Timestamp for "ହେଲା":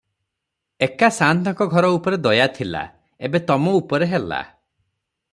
4.15-4.41